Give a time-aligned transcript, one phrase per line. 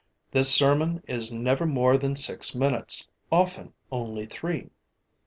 [0.31, 4.71] This sermon is never more than six minutes, often only three.